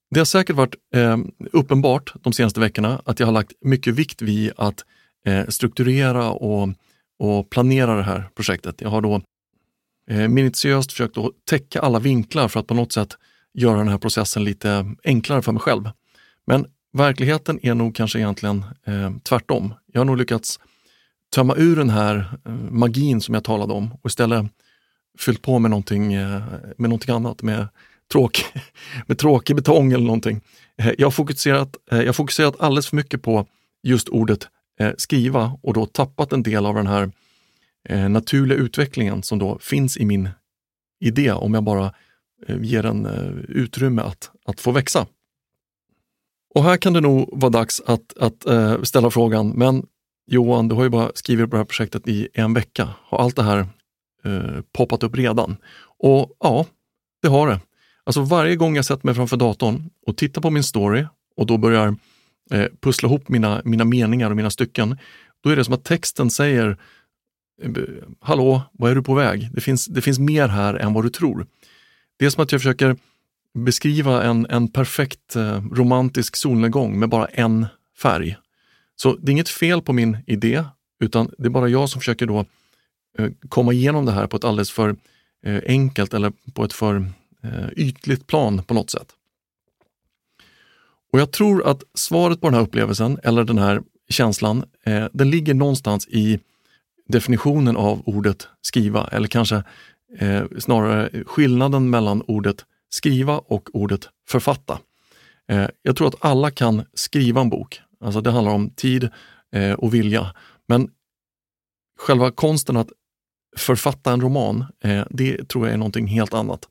Det 0.10 0.20
har 0.20 0.26
säkert 0.26 0.56
varit 0.56 0.76
eh, 0.94 1.18
uppenbart 1.52 2.14
de 2.24 2.34
senaste 2.34 2.60
veckorna 2.60 3.02
att 3.06 3.20
jag 3.20 3.28
har 3.28 3.34
lagt 3.34 3.54
mycket 3.62 3.96
vikt 3.96 4.22
vid 4.22 4.52
att 4.58 4.86
eh, 5.26 5.48
strukturera 5.48 6.32
och, 6.32 6.70
och 7.20 7.50
planera 7.50 7.96
det 7.96 8.04
här 8.04 8.30
projektet. 8.36 8.82
Jag 8.82 8.90
har 8.90 9.02
då 9.02 9.22
eh, 10.10 10.28
minutiöst 10.28 10.92
försökt 10.92 11.18
att 11.18 11.32
täcka 11.50 11.82
alla 11.82 12.00
vinklar 12.00 12.48
för 12.48 12.60
att 12.60 12.68
på 12.68 12.74
något 12.74 12.92
sätt 12.92 13.18
göra 13.54 13.78
den 13.78 13.88
här 13.88 13.98
processen 13.98 14.44
lite 14.44 14.96
enklare 15.04 15.42
för 15.42 15.52
mig 15.52 15.62
själv. 15.62 15.90
Men 16.46 16.66
verkligheten 16.94 17.60
är 17.66 17.74
nog 17.74 17.96
kanske 17.96 18.20
egentligen 18.20 18.66
eh, 18.86 19.12
tvärtom. 19.24 19.74
Jag 19.94 20.00
har 20.00 20.06
nog 20.06 20.18
lyckats 20.18 20.60
tömma 21.36 21.56
ur 21.56 21.76
den 21.76 21.90
här 21.90 22.38
eh, 22.46 22.52
magin 22.54 23.22
som 23.22 23.34
jag 23.34 23.44
talade 23.44 23.74
om 23.74 23.94
och 24.02 24.10
istället 24.10 24.46
fyllt 25.20 25.42
på 25.42 25.60
med 25.60 25.72
någonting, 25.72 26.14
eh, 26.14 26.42
med 26.78 26.90
någonting 26.90 27.16
annat, 27.16 27.42
med, 27.42 27.68
tråkig, 28.12 28.46
med 29.08 29.18
tråkig 29.18 29.56
betong 29.56 29.92
eller 29.92 30.06
någonting. 30.06 30.42
Eh, 30.78 30.92
jag 30.98 31.06
har, 31.06 31.12
fokuserat, 31.12 31.76
eh, 31.92 32.00
jag 32.00 32.06
har 32.06 32.14
fokuserat 32.14 32.56
alldeles 32.60 32.88
för 32.88 32.96
mycket 32.96 33.22
på 33.22 33.48
just 33.84 34.10
ordet 34.10 34.48
eh, 34.80 34.92
skriva 34.98 35.58
och 35.64 35.74
då 35.74 35.86
tappat 35.86 36.34
en 36.34 36.44
del 36.44 36.66
av 36.66 36.76
den 36.76 36.88
här 36.88 37.12
naturliga 38.10 38.58
utvecklingen 38.58 39.24
som 39.24 39.40
då 39.40 39.60
finns 39.60 39.98
i 39.98 40.06
min 40.06 40.30
idé 41.00 41.32
om 41.32 41.54
jag 41.54 41.64
bara 41.64 41.94
ger 42.48 42.84
den 42.84 43.06
utrymme 43.50 44.02
att, 44.02 44.32
att 44.46 44.60
få 44.60 44.72
växa. 44.72 45.08
Och 46.56 46.64
här 46.64 46.78
kan 46.78 46.94
det 46.94 47.02
nog 47.02 47.30
vara 47.32 47.50
dags 47.50 47.82
att, 47.86 48.18
att 48.18 48.88
ställa 48.88 49.12
frågan, 49.12 49.50
men 49.50 49.86
Johan, 50.28 50.68
du 50.68 50.76
har 50.76 50.84
ju 50.84 50.90
bara 50.90 51.12
skrivit 51.16 51.50
på 51.50 51.56
det 51.56 51.58
här 51.58 51.66
projektet 51.66 52.08
i 52.08 52.28
en 52.34 52.54
vecka. 52.54 52.90
Har 53.04 53.18
allt 53.18 53.36
det 53.36 53.44
här 53.44 53.68
eh, 54.24 54.62
poppat 54.72 55.04
upp 55.04 55.16
redan? 55.16 55.58
Och 56.00 56.38
ja, 56.40 56.66
det 57.22 57.28
har 57.28 57.48
det. 57.48 57.60
Alltså 58.08 58.22
varje 58.22 58.56
gång 58.56 58.76
jag 58.76 58.86
sätter 58.86 59.06
mig 59.06 59.16
framför 59.16 59.38
datorn 59.38 59.90
och 60.06 60.18
tittar 60.18 60.42
på 60.42 60.50
min 60.50 60.64
story 60.64 61.06
och 61.36 61.46
då 61.46 61.58
börjar 61.58 61.96
eh, 62.52 62.66
pussla 62.82 63.10
ihop 63.10 63.30
mina, 63.30 63.62
mina 63.66 63.86
meningar 63.86 64.30
och 64.30 64.36
mina 64.36 64.50
stycken, 64.50 64.98
då 65.42 65.50
är 65.50 65.56
det 65.56 65.64
som 65.64 65.74
att 65.74 65.84
texten 65.84 66.30
säger 66.30 66.78
eh, 67.64 67.72
Hallå, 68.20 68.62
vad 68.72 68.92
är 68.92 68.96
du 68.96 69.04
på 69.04 69.14
väg? 69.14 69.50
Det 69.54 69.62
finns, 69.62 69.86
det 69.86 70.02
finns 70.02 70.20
mer 70.20 70.48
här 70.48 70.74
än 70.74 70.94
vad 70.94 71.06
du 71.06 71.10
tror. 71.10 71.48
Det 72.18 72.26
är 72.26 72.30
som 72.30 72.44
att 72.44 72.52
jag 72.52 72.62
försöker 72.62 72.98
beskriva 73.54 74.24
en, 74.24 74.48
en 74.50 74.68
perfekt 74.68 75.36
eh, 75.36 75.64
romantisk 75.72 76.36
solnedgång 76.36 77.00
med 77.00 77.10
bara 77.10 77.26
en 77.26 77.66
färg. 78.02 78.38
Så 78.96 79.16
det 79.16 79.30
är 79.30 79.34
inget 79.34 79.50
fel 79.50 79.82
på 79.82 79.94
min 79.94 80.18
idé, 80.28 80.64
utan 81.00 81.32
det 81.38 81.46
är 81.46 81.50
bara 81.50 81.70
jag 81.70 81.90
som 81.90 82.02
försöker 82.02 82.26
då 82.26 82.46
eh, 83.18 83.30
komma 83.50 83.74
igenom 83.74 84.06
det 84.06 84.12
här 84.12 84.28
på 84.28 84.38
ett 84.38 84.44
alldeles 84.44 84.72
för 84.72 84.96
eh, 85.46 85.62
enkelt 85.66 86.14
eller 86.14 86.34
på 86.54 86.64
ett 86.64 86.74
för 86.74 87.12
Eh, 87.44 87.70
ytligt 87.76 88.28
plan 88.28 88.64
på 88.64 88.74
något 88.74 88.90
sätt. 88.90 89.08
Och 91.14 91.20
Jag 91.20 91.32
tror 91.32 91.68
att 91.68 91.84
svaret 91.94 92.42
på 92.42 92.48
den 92.48 92.54
här 92.54 92.62
upplevelsen, 92.62 93.20
eller 93.24 93.44
den 93.44 93.58
här 93.58 93.82
känslan, 94.10 94.64
eh, 94.84 95.08
den 95.14 95.30
ligger 95.30 95.54
någonstans 95.54 96.08
i 96.08 96.40
definitionen 97.08 97.78
av 97.78 98.02
ordet 98.06 98.48
skriva, 98.62 99.08
eller 99.08 99.28
kanske 99.28 99.64
eh, 100.20 100.44
snarare 100.60 101.24
skillnaden 101.26 101.90
mellan 101.90 102.22
ordet 102.22 102.66
skriva 102.90 103.38
och 103.38 103.70
ordet 103.74 104.10
författa. 104.28 104.80
jag 105.82 105.96
tror 105.96 106.08
att 106.08 106.26
alla 106.26 106.52
kan 106.52 106.86
skriva 106.94 107.42
en 107.42 107.50
bok, 107.50 107.82
Alltså 108.02 108.22
det 108.22 108.32
handlar 108.32 108.52
om 108.52 108.70
tid 108.70 109.10
eh, 109.52 109.74
och 109.74 109.94
vilja. 109.94 110.36
Men 110.68 110.90
själva 112.00 112.32
konsten 112.32 112.78
att 112.78 112.90
författa 113.58 114.12
en 114.14 114.22
roman, 114.22 114.66
eh, 114.84 115.06
det 115.10 115.50
tror 115.50 115.66
jag 115.66 115.74
är 115.74 115.78
någonting 115.78 116.08
helt 116.08 116.34
annat. 116.34 116.68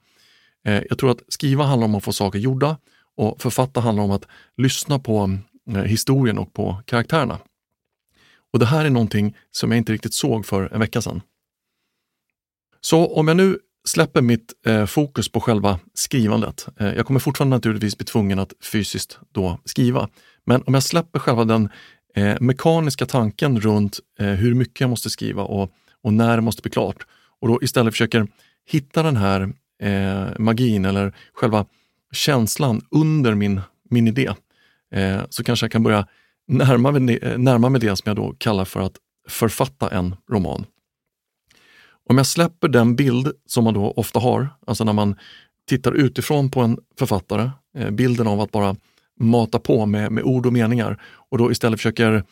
Eh, 0.66 0.82
jag 0.88 0.99
tror 0.99 1.11
att 1.11 1.23
skriva 1.28 1.64
handlar 1.64 1.85
om 1.85 1.94
att 1.94 2.04
få 2.04 2.12
saker 2.12 2.38
gjorda 2.38 2.78
och 3.16 3.42
författa 3.42 3.80
handlar 3.80 4.04
om 4.04 4.11
att 4.11 4.25
lyssna 4.56 4.99
på 4.99 5.38
eh, 5.70 5.82
historien 5.82 6.38
och 6.38 6.52
på 6.52 6.82
karaktärerna. 6.85 7.38
Och 8.52 8.58
Det 8.58 8.66
här 8.66 8.85
är 8.85 8.90
någonting 8.90 9.37
som 9.50 9.70
jag 9.70 9.78
inte 9.78 9.92
riktigt 9.92 10.14
såg 10.14 10.46
för 10.46 10.73
en 10.73 10.80
vecka 10.80 11.02
sedan. 11.02 11.20
Så 12.80 13.06
om 13.06 13.28
jag 13.28 13.37
nu 13.37 13.58
släpper 13.85 14.23
mitt 14.23 14.52
eh, 14.66 14.87
fokus 14.87 15.28
på 15.28 15.40
själva 15.40 15.78
skrivandet. 15.94 16.66
Eh, 16.76 16.94
jag 16.94 17.06
kommer 17.06 17.20
fortfarande 17.20 17.56
naturligtvis 17.56 17.99
bli 17.99 18.06
tvungen 18.06 18.38
att 18.38 18.52
fysiskt 18.73 19.18
då 19.32 19.58
skriva. 19.64 20.08
Men 20.44 20.62
om 20.66 20.75
jag 20.75 20.82
släpper 20.82 21.18
själva 21.18 21.44
den 21.44 21.68
eh, 22.14 22.37
mekaniska 22.40 23.06
tanken 23.06 23.61
runt 23.61 23.99
eh, 24.18 24.26
hur 24.26 24.54
mycket 24.54 24.80
jag 24.80 24.90
måste 24.90 25.11
skriva 25.11 25.42
och, 25.42 25.73
och 26.02 26.12
när 26.12 26.37
det 26.37 26.42
måste 26.42 26.62
bli 26.62 26.70
klart 26.70 27.06
och 27.40 27.49
då 27.49 27.62
istället 27.62 27.94
försöker 27.94 28.26
hitta 28.66 29.02
den 29.02 29.16
här 29.16 29.52
eh, 29.83 30.26
magin 30.38 30.85
eller 30.85 31.14
själva 31.33 31.66
känslan 32.12 32.80
under 32.90 33.35
min, 33.35 33.61
min 33.90 34.09
idé, 34.09 34.30
eh, 34.95 35.21
så 35.30 35.45
kanske 35.45 35.64
jag 35.64 35.73
kan 35.73 35.83
börja 35.83 36.06
närma 36.49 36.90
mig, 36.90 37.18
eh, 37.23 37.38
närma 37.38 37.68
mig 37.68 37.80
det 37.80 37.97
som 37.97 38.02
jag 38.04 38.16
då 38.16 38.35
kallar 38.38 38.64
för 38.64 38.80
att 38.80 38.97
författa 39.28 39.90
en 39.90 40.16
roman. 40.30 40.64
Om 42.09 42.16
jag 42.16 42.26
släpper 42.26 42.68
den 42.68 42.97
bild 42.97 43.33
som 43.47 43.64
man 43.64 43.75
då 43.75 43.90
ofta 43.90 44.18
har, 44.18 44.49
alltså 44.66 44.85
när 44.85 44.92
man 44.92 45.16
tittar 45.68 45.92
utifrån 45.92 46.50
på 46.50 46.61
en 46.61 46.78
författare, 46.99 47.50
eh, 47.78 47.90
bilden 47.90 48.26
av 48.26 48.40
att 48.40 48.52
bara 48.52 48.76
mata 49.21 49.59
på 49.59 49.87
med, 49.87 50.12
med 50.12 50.25
ord 50.25 50.47
och 50.47 50.52
meningar 50.52 51.02
och 51.30 51.38
då 51.38 51.50
istället 51.50 51.78
försöker 51.78 52.25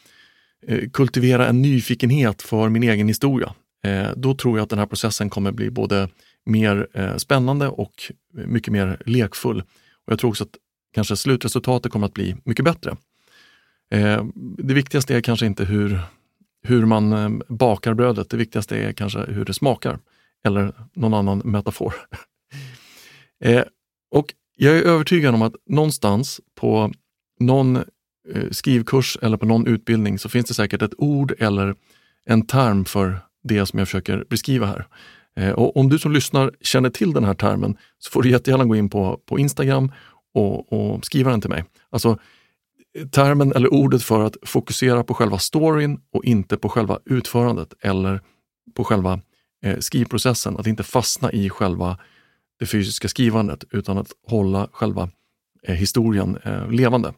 eh, 0.67 0.91
kultivera 0.93 1.49
en 1.49 1.63
nyfikenhet 1.63 2.43
för 2.43 2.69
min 2.69 2.83
egen 2.83 3.09
historia, 3.09 3.55
eh, 3.85 4.09
då 4.17 4.35
tror 4.35 4.59
jag 4.59 4.63
att 4.63 4.71
den 4.71 4.79
här 4.79 4.87
processen 4.87 5.31
kommer 5.31 5.53
bli 5.53 5.71
både 5.71 6.09
mer 6.45 6.89
eh, 6.93 7.17
spännande 7.17 7.69
och 7.69 8.13
mycket 8.33 8.73
mer 8.73 9.03
lekfull. 9.07 9.61
Och 10.07 10.13
Jag 10.13 10.19
tror 10.19 10.31
också 10.31 10.45
att 10.45 10.57
kanske 10.95 11.17
slutresultatet 11.17 11.93
kommer 11.93 12.07
att 12.07 12.15
bli 12.15 12.37
mycket 12.45 12.65
bättre. 12.65 12.97
Eh, 13.91 14.25
det 14.59 14.75
viktigaste 14.75 15.17
är 15.17 15.21
kanske 15.21 15.47
inte 15.47 15.65
hur 15.65 16.01
hur 16.65 16.87
man 16.87 17.13
eh, 17.13 17.29
bakar 17.49 17.95
brödet. 17.95 18.31
Det 18.31 18.37
viktigaste 18.37 18.77
är 18.77 18.93
kanske 18.93 19.19
hur 19.19 19.45
det 19.45 19.55
smakar. 19.55 19.99
Eller 20.45 20.73
någon 20.95 21.15
annan 21.15 21.39
metafor. 21.39 21.95
eh, 23.45 23.65
och 24.11 24.35
jag 24.57 24.79
är 24.79 24.83
övertygad 24.83 25.35
om 25.35 25.43
att 25.43 25.55
någonstans 25.67 26.41
på 26.55 26.93
någon 27.41 27.77
eh, 27.77 28.51
skrivkurs 28.51 29.19
eller 29.23 29.37
på 29.37 29.47
någon 29.47 29.67
utbildning 29.67 30.19
så 30.19 30.29
finns 30.29 30.47
det 30.47 30.55
säkert 30.55 30.83
ett 30.83 30.95
ord 30.99 31.35
eller 31.39 31.75
en 32.25 32.47
term 32.47 32.85
för 32.85 33.19
det 33.43 33.67
som 33.67 33.79
jag 33.79 33.89
försöker 33.89 34.25
beskriva 34.29 34.67
här. 34.67 34.87
Eh, 35.37 35.51
och 35.51 35.77
om 35.77 35.89
du 35.89 35.99
som 35.99 36.13
lyssnar 36.13 36.53
känner 36.61 36.91
till 36.91 37.13
den 37.13 37.25
här 37.25 37.35
termen 37.35 37.77
så 37.99 38.11
får 38.11 38.23
du 38.23 38.31
jättegärna 38.31 38.65
gå 38.65 38.77
in 38.77 38.91
på, 38.91 39.21
på 39.27 39.39
Instagram 39.39 39.93
och, 40.35 40.73
och 40.73 41.05
skriva 41.05 41.31
den 41.31 41.41
till 41.41 41.51
mig. 41.51 41.65
Alltså 41.91 42.19
termen 43.11 43.53
eller 43.53 43.75
ordet 43.75 44.03
för 44.03 44.21
att 44.21 44.37
fokusera 44.43 45.05
på 45.05 45.15
själva 45.15 45.39
storyn 45.39 46.01
och 46.13 46.25
inte 46.25 46.57
på 46.57 46.69
själva 46.69 46.99
utförandet 47.05 47.75
eller 47.81 48.21
på 48.75 48.85
själva 48.85 49.21
eh, 49.65 49.79
skrivprocessen. 49.79 50.57
Att 50.57 50.67
inte 50.67 50.83
fastna 50.83 51.33
i 51.33 51.51
själva 51.51 51.99
det 52.59 52.67
fysiska 52.67 53.09
skrivandet 53.09 53.65
utan 53.71 53.99
att 53.99 54.13
hålla 54.27 54.69
själva 54.73 55.11
eh, 55.63 55.75
historien 55.75 56.39
eh, 56.45 56.71
levande. 56.71 57.15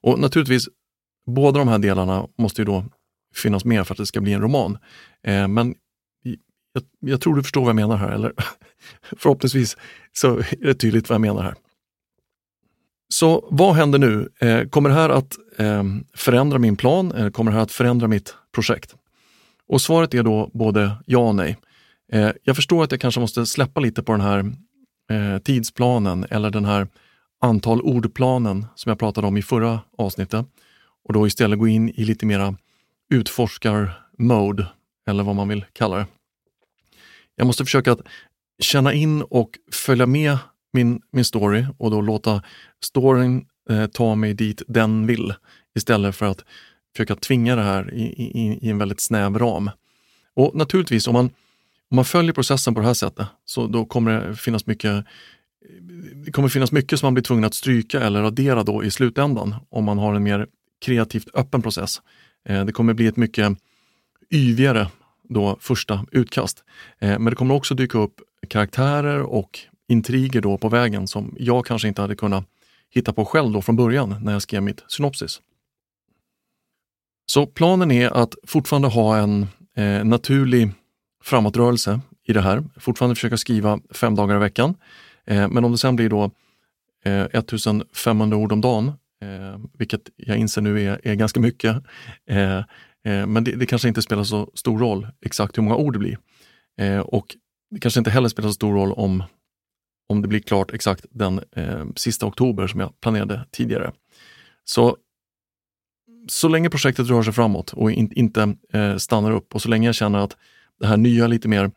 Och 0.00 0.18
naturligtvis, 0.18 0.68
båda 1.26 1.58
de 1.58 1.68
här 1.68 1.78
delarna 1.78 2.26
måste 2.38 2.60
ju 2.60 2.64
då 2.64 2.84
finnas 3.34 3.64
med 3.64 3.86
för 3.86 3.94
att 3.94 3.98
det 3.98 4.06
ska 4.06 4.20
bli 4.20 4.32
en 4.32 4.40
roman. 4.40 4.78
Eh, 5.22 5.48
men 5.48 5.74
jag, 6.72 6.84
jag, 7.00 7.20
tror 7.20 7.34
du 7.34 7.42
förstår 7.42 7.60
vad 7.60 7.68
jag 7.68 7.76
menar 7.76 7.96
här, 7.96 8.10
eller 8.10 8.32
förhoppningsvis 9.16 9.76
så 10.12 10.38
är 10.38 10.66
det 10.66 10.74
tydligt 10.74 11.08
vad 11.08 11.14
jag 11.14 11.20
menar 11.20 11.42
här. 11.42 11.54
Så 13.08 13.48
vad 13.50 13.74
händer 13.74 13.98
nu? 13.98 14.28
Eh, 14.38 14.68
kommer 14.68 14.88
det 14.88 14.94
här 14.94 15.08
att 15.08 15.36
eh, 15.58 15.82
förändra 16.14 16.58
min 16.58 16.76
plan? 16.76 17.12
Eller 17.12 17.30
kommer 17.30 17.50
det 17.50 17.56
här 17.56 17.64
att 17.64 17.72
förändra 17.72 18.08
mitt 18.08 18.34
projekt? 18.54 18.94
Och 19.68 19.82
svaret 19.82 20.14
är 20.14 20.22
då 20.22 20.50
både 20.54 20.92
ja 21.06 21.18
och 21.18 21.34
nej. 21.34 21.56
Eh, 22.12 22.30
jag 22.42 22.56
förstår 22.56 22.84
att 22.84 22.90
jag 22.90 23.00
kanske 23.00 23.20
måste 23.20 23.46
släppa 23.46 23.80
lite 23.80 24.02
på 24.02 24.12
den 24.12 24.20
här 24.20 24.38
eh, 25.10 25.38
tidsplanen 25.38 26.26
eller 26.30 26.50
den 26.50 26.64
här 26.64 26.88
antal 27.40 27.80
ordplanen 27.80 28.66
som 28.74 28.90
jag 28.90 28.98
pratade 28.98 29.26
om 29.26 29.36
i 29.36 29.42
förra 29.42 29.80
avsnittet 29.98 30.46
och 31.04 31.12
då 31.12 31.26
istället 31.26 31.58
gå 31.58 31.68
in 31.68 31.88
i 31.88 32.04
lite 32.04 32.26
mera 32.26 32.54
utforskar-mode 33.10 34.66
eller 35.06 35.22
vad 35.22 35.36
man 35.36 35.48
vill 35.48 35.64
kalla 35.72 35.96
det. 35.96 36.06
Jag 37.36 37.46
måste 37.46 37.64
försöka 37.64 37.92
att 37.92 38.00
känna 38.58 38.92
in 38.92 39.22
och 39.22 39.50
följa 39.72 40.06
med 40.06 40.38
min, 40.72 41.00
min 41.12 41.24
story 41.24 41.66
och 41.78 41.90
då 41.90 42.00
låta 42.00 42.42
storyn 42.84 43.46
eh, 43.70 43.86
ta 43.86 44.14
mig 44.14 44.34
dit 44.34 44.62
den 44.68 45.06
vill 45.06 45.34
istället 45.74 46.16
för 46.16 46.26
att 46.26 46.44
försöka 46.96 47.16
tvinga 47.16 47.56
det 47.56 47.62
här 47.62 47.94
i, 47.94 48.02
i, 48.02 48.58
i, 48.62 48.70
en 48.70 48.78
väldigt 48.78 49.00
snäv 49.00 49.38
ram. 49.38 49.70
Och 50.34 50.54
naturligtvis, 50.54 51.06
om 51.06 51.12
man, 51.12 51.24
om 51.90 51.96
man 51.96 52.04
följer 52.04 52.32
processen 52.32 52.74
på 52.74 52.80
det 52.80 52.86
här 52.86 52.94
sättet, 52.94 53.26
så 53.44 53.66
då 53.66 53.84
kommer 53.84 54.20
det 54.20 54.36
finnas 54.36 54.66
mycket 54.66 55.04
det 56.24 56.32
kommer 56.32 56.48
finnas 56.48 56.72
mycket 56.72 57.00
som 57.00 57.06
man 57.06 57.14
blir 57.14 57.24
tvungen 57.24 57.44
att 57.44 57.54
stryka 57.54 58.00
eller 58.00 58.22
radera 58.22 58.62
då 58.62 58.84
i 58.84 58.90
slutändan 58.90 59.54
om 59.70 59.84
man 59.84 59.98
har 59.98 60.14
en 60.14 60.22
mer 60.22 60.46
kreativt 60.84 61.28
öppen 61.34 61.62
process. 61.62 62.02
Eh, 62.48 62.64
det 62.64 62.72
kommer 62.72 62.94
bli 62.94 63.06
ett 63.06 63.16
mycket 63.16 63.58
yvigare 64.30 64.88
då 65.32 65.56
första 65.60 66.06
utkast. 66.12 66.64
Eh, 66.98 67.18
men 67.18 67.24
det 67.24 67.34
kommer 67.34 67.54
också 67.54 67.74
dyka 67.74 67.98
upp 67.98 68.20
karaktärer 68.48 69.22
och 69.22 69.58
intriger 69.88 70.40
då 70.40 70.58
på 70.58 70.68
vägen 70.68 71.06
som 71.06 71.34
jag 71.38 71.66
kanske 71.66 71.88
inte 71.88 72.02
hade 72.02 72.16
kunnat 72.16 72.44
hitta 72.90 73.12
på 73.12 73.24
själv 73.24 73.52
då 73.52 73.62
från 73.62 73.76
början 73.76 74.16
när 74.20 74.32
jag 74.32 74.42
skrev 74.42 74.62
mitt 74.62 74.84
synopsis. 74.88 75.40
Så 77.26 77.46
planen 77.46 77.90
är 77.90 78.10
att 78.10 78.34
fortfarande 78.46 78.88
ha 78.88 79.16
en 79.16 79.46
eh, 79.76 80.04
naturlig 80.04 80.70
framåtrörelse 81.22 82.00
i 82.24 82.32
det 82.32 82.40
här. 82.40 82.64
Fortfarande 82.76 83.14
försöka 83.14 83.36
skriva 83.36 83.80
fem 83.90 84.14
dagar 84.14 84.36
i 84.36 84.38
veckan. 84.38 84.74
Eh, 85.24 85.48
men 85.48 85.64
om 85.64 85.72
det 85.72 85.78
sen 85.78 85.96
blir 85.96 86.08
då 86.08 86.30
eh, 87.04 87.22
1500 87.32 88.36
ord 88.36 88.52
om 88.52 88.60
dagen, 88.60 88.92
eh, 89.22 89.60
vilket 89.78 90.00
jag 90.16 90.36
inser 90.36 90.60
nu 90.60 90.82
är, 90.82 91.00
är 91.04 91.14
ganska 91.14 91.40
mycket, 91.40 91.76
eh, 92.26 92.60
Eh, 93.04 93.26
men 93.26 93.44
det, 93.44 93.56
det, 93.56 93.66
kanske 93.66 93.88
inte 93.88 94.02
spelar 94.02 94.24
så 94.24 94.50
stor 94.54 94.78
roll 94.78 95.06
exakt 95.24 95.58
hur 95.58 95.62
många 95.62 95.76
ord 95.76 95.92
det 95.92 95.98
blir. 95.98 96.18
Eh, 96.80 96.98
och 96.98 97.36
det 97.70 97.80
kanske 97.80 98.00
inte 98.00 98.10
heller 98.10 98.28
spelar 98.28 98.48
så 98.48 98.54
stor 98.54 98.74
roll 98.74 98.92
om 98.92 99.24
om 100.08 100.22
det 100.22 100.28
blir 100.28 100.40
klart 100.40 100.70
exakt 100.70 101.06
den 101.10 101.40
eh, 101.56 101.84
sista 101.96 102.26
oktober 102.26 102.66
som 102.66 102.80
jag 102.80 103.00
planerade 103.00 103.46
tidigare. 103.50 103.92
Så, 104.64 104.96
så 106.28 106.48
länge 106.48 106.70
projektet 106.70 107.08
rör 107.08 107.22
sig 107.22 107.32
framåt 107.32 107.72
och 107.72 107.92
in, 107.92 108.12
inte 108.12 108.56
eh, 108.72 108.96
stannar 108.96 109.30
upp 109.30 109.54
och 109.54 109.62
så 109.62 109.68
länge 109.68 109.88
jag 109.88 109.94
känner 109.94 110.18
att 110.18 110.36
det 110.80 110.86
här 110.86 110.96
nya, 110.96 111.26
lite 111.26 111.48
mer, 111.48 111.70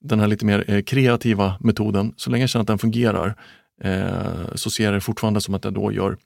den 0.00 0.20
här 0.20 0.26
lite 0.26 0.46
mer 0.46 0.70
eh, 0.70 0.82
kreativa 0.82 1.56
metoden, 1.60 2.14
så 2.16 2.30
länge 2.30 2.42
jag 2.42 2.50
känner 2.50 2.62
att 2.62 2.66
den 2.66 2.78
fungerar, 2.78 3.34
eh, 3.82 4.54
så 4.54 4.70
ser 4.70 4.84
jag 4.84 4.94
det 4.94 5.00
fortfarande 5.00 5.40
som 5.40 5.54
att 5.54 5.64
jag 5.64 5.74
då 5.74 5.92
gör 5.92 6.16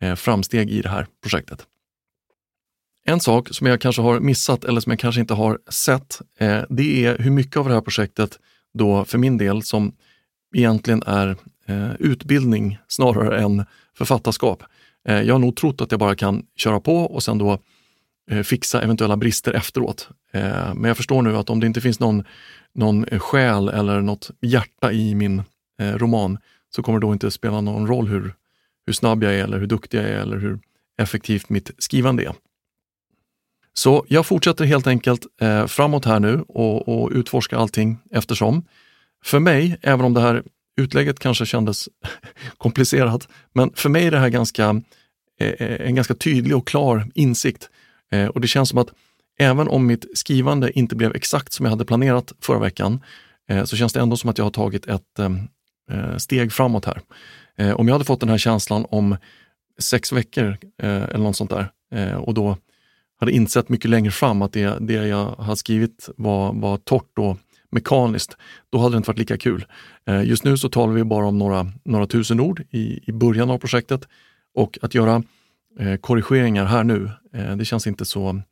eh, 0.00 0.14
framsteg 0.14 0.70
i 0.70 0.82
det 0.82 0.88
här 0.88 1.06
projektet. 1.22 1.66
En 3.08 3.20
sak 3.20 3.48
som 3.54 3.66
jag 3.66 3.80
kanske 3.80 4.02
har 4.02 4.20
missat 4.20 4.64
eller 4.64 4.80
som 4.80 4.90
jag 4.90 4.98
kanske 4.98 5.20
inte 5.20 5.34
har 5.34 5.58
sett, 5.68 6.20
eh, 6.38 6.62
det 6.68 7.04
är 7.04 7.18
hur 7.18 7.30
mycket 7.30 7.56
av 7.56 7.68
det 7.68 7.74
här 7.74 7.80
projektet 7.80 8.38
då 8.74 9.04
för 9.04 9.18
min 9.18 9.38
del 9.38 9.62
som 9.62 9.92
egentligen 10.54 11.02
är 11.06 11.36
eh, 11.66 11.94
utbildning 11.98 12.78
snarare 12.88 13.40
än 13.40 13.64
författarskap. 13.98 14.62
Eh, 15.08 15.22
jag 15.22 15.34
har 15.34 15.38
nog 15.38 15.56
trott 15.56 15.80
att 15.80 15.90
jag 15.90 16.00
bara 16.00 16.14
kan 16.14 16.42
köra 16.56 16.80
på 16.80 16.96
och 16.96 17.22
sen 17.22 17.38
då 17.38 17.58
eh, 18.30 18.42
fixa 18.42 18.82
eventuella 18.82 19.16
brister 19.16 19.52
efteråt. 19.52 20.08
Eh, 20.32 20.74
men 20.74 20.84
jag 20.84 20.96
förstår 20.96 21.22
nu 21.22 21.36
att 21.36 21.50
om 21.50 21.60
det 21.60 21.66
inte 21.66 21.80
finns 21.80 22.00
någon, 22.00 22.24
någon 22.74 23.04
själ 23.04 23.68
eller 23.68 24.00
något 24.00 24.30
hjärta 24.40 24.92
i 24.92 25.14
min 25.14 25.42
eh, 25.80 25.94
roman 25.94 26.38
så 26.70 26.82
kommer 26.82 26.98
det 26.98 27.06
då 27.06 27.12
inte 27.12 27.30
spela 27.30 27.60
någon 27.60 27.86
roll 27.86 28.08
hur, 28.08 28.34
hur 28.86 28.92
snabb 28.92 29.22
jag 29.22 29.34
är 29.34 29.44
eller 29.44 29.58
hur 29.58 29.66
duktig 29.66 29.98
jag 29.98 30.04
är 30.04 30.18
eller 30.18 30.36
hur 30.36 30.58
effektivt 30.98 31.48
mitt 31.48 31.70
skrivande 31.78 32.24
är. 32.24 32.32
Så 33.78 34.04
jag 34.08 34.26
fortsätter 34.26 34.64
helt 34.64 34.86
enkelt 34.86 35.26
eh, 35.40 35.66
framåt 35.66 36.04
här 36.04 36.20
nu 36.20 36.44
och, 36.48 36.88
och 36.88 37.10
utforskar 37.12 37.56
allting 37.56 37.98
eftersom. 38.10 38.64
För 39.24 39.38
mig, 39.38 39.76
även 39.82 40.04
om 40.04 40.14
det 40.14 40.20
här 40.20 40.42
utlägget 40.76 41.18
kanske 41.18 41.46
kändes 41.46 41.88
komplicerat, 42.58 43.28
men 43.54 43.72
för 43.74 43.88
mig 43.88 44.06
är 44.06 44.10
det 44.10 44.18
här 44.18 44.28
ganska, 44.28 44.82
eh, 45.40 45.48
eh, 45.48 45.88
en 45.88 45.94
ganska 45.94 46.14
tydlig 46.14 46.56
och 46.56 46.66
klar 46.66 47.06
insikt. 47.14 47.70
Eh, 48.12 48.26
och 48.26 48.40
det 48.40 48.48
känns 48.48 48.68
som 48.68 48.78
att 48.78 48.88
även 49.38 49.68
om 49.68 49.86
mitt 49.86 50.18
skrivande 50.18 50.78
inte 50.78 50.96
blev 50.96 51.14
exakt 51.14 51.52
som 51.52 51.66
jag 51.66 51.70
hade 51.70 51.84
planerat 51.84 52.32
förra 52.40 52.58
veckan, 52.58 53.00
eh, 53.48 53.64
så 53.64 53.76
känns 53.76 53.92
det 53.92 54.00
ändå 54.00 54.16
som 54.16 54.30
att 54.30 54.38
jag 54.38 54.44
har 54.44 54.50
tagit 54.50 54.86
ett 54.86 55.18
eh, 55.18 55.30
eh, 55.90 56.16
steg 56.16 56.52
framåt 56.52 56.84
här. 56.84 57.00
Om 57.74 57.88
jag 57.88 57.94
hade 57.94 58.04
fått 58.04 58.20
den 58.20 58.28
här 58.28 58.38
känslan 58.38 58.86
om 58.88 59.16
sex 59.78 60.12
veckor 60.12 60.56
eller 60.78 61.18
något 61.18 61.36
sånt 61.36 61.50
där 61.50 61.70
och 62.16 62.34
då 62.34 62.56
hade 63.20 63.32
insett 63.32 63.68
mycket 63.68 63.90
längre 63.90 64.10
fram 64.10 64.42
att 64.42 64.52
det, 64.52 64.78
det 64.80 64.92
jag 64.92 65.30
hade 65.30 65.56
skrivit 65.56 66.08
var, 66.16 66.52
var 66.52 66.76
torrt 66.76 67.18
och 67.18 67.38
mekaniskt, 67.70 68.36
då 68.70 68.78
hade 68.78 68.94
det 68.94 68.96
inte 68.96 69.10
varit 69.10 69.18
lika 69.18 69.38
kul. 69.38 69.66
Eh, 70.06 70.24
just 70.24 70.44
nu 70.44 70.56
så 70.56 70.68
talar 70.68 70.92
vi 70.92 71.04
bara 71.04 71.26
om 71.26 71.38
några, 71.38 71.72
några 71.84 72.06
tusen 72.06 72.40
ord 72.40 72.62
i, 72.70 73.10
i 73.10 73.12
början 73.12 73.50
av 73.50 73.58
projektet 73.58 74.08
och 74.54 74.78
att 74.82 74.94
göra 74.94 75.22
eh, 75.80 75.96
korrigeringar 75.96 76.64
här 76.64 76.84
nu, 76.84 77.10
eh, 77.34 77.56
det 77.56 77.64
känns 77.64 77.86
inte 77.86 78.04
så, 78.04 78.42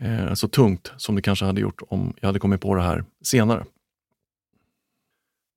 eh, 0.00 0.34
så 0.34 0.48
tungt 0.48 0.92
som 0.96 1.14
det 1.14 1.22
kanske 1.22 1.44
hade 1.44 1.60
gjort 1.60 1.82
om 1.88 2.12
jag 2.20 2.28
hade 2.28 2.38
kommit 2.38 2.60
på 2.60 2.74
det 2.74 2.82
här 2.82 3.04
senare. 3.22 3.64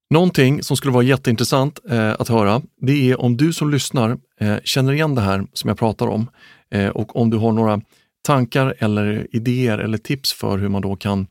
Någonting 0.10 0.63
som 0.63 0.77
skulle 0.77 0.93
vara 0.93 1.03
jätteintressant 1.03 1.79
eh, 1.89 2.12
att 2.20 2.27
höra, 2.27 2.62
det 2.81 3.12
är 3.12 3.22
om 3.22 3.38
du 3.38 3.53
som 3.53 3.70
lyssnar 3.70 4.17
eh, 4.39 4.58
känner 4.63 4.93
igen 4.93 5.15
det 5.15 5.22
här 5.22 5.48
som 5.53 5.67
jag 5.67 5.77
pratar 5.77 6.08
om 6.08 6.29
eh, 6.72 6.89
och 6.89 7.15
om 7.15 7.29
du 7.29 7.38
har 7.38 7.51
några 7.51 7.81
tankar 8.21 8.75
eller 8.79 9.27
idéer 9.31 9.77
eller 9.77 9.97
tips 9.97 10.33
för 10.33 10.57
hur 10.57 10.69
man 10.69 10.81
då 10.81 10.95
kan 10.95 11.27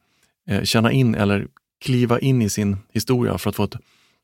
eh, 0.48 0.62
känna 0.62 0.92
in 0.92 1.14
eller 1.14 1.46
kliva 1.84 2.18
in 2.18 2.42
i 2.42 2.50
sin 2.50 2.76
historia 2.92 3.38
för 3.38 3.50
att 3.50 3.56
få 3.56 3.64
ett, 3.64 3.74